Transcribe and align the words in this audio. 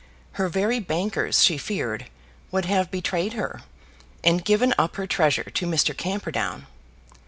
Her 0.31 0.49
very 0.49 0.79
bankers, 0.79 1.43
she 1.43 1.59
feared, 1.59 2.07
would 2.49 2.65
have 2.65 2.89
betrayed 2.89 3.33
her, 3.33 3.61
and 4.23 4.43
given 4.43 4.73
up 4.75 4.95
her 4.95 5.05
treasure 5.05 5.43
to 5.51 5.67
Mr. 5.67 5.95
Camperdown. 5.95 6.65